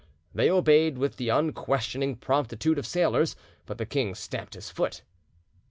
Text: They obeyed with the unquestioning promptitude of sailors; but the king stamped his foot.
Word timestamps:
They 0.33 0.49
obeyed 0.49 0.97
with 0.97 1.17
the 1.17 1.29
unquestioning 1.29 2.15
promptitude 2.15 2.79
of 2.79 2.87
sailors; 2.87 3.35
but 3.67 3.77
the 3.77 3.85
king 3.85 4.15
stamped 4.15 4.55
his 4.55 4.71
foot. 4.71 5.03